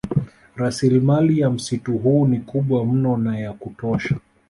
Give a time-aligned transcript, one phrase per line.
[0.55, 4.17] Rasilimali ya msitu huu ni kubwa mno na ya kutosha